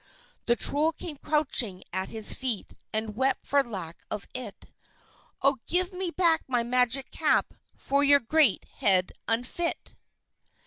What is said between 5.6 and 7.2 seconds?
give me back my magic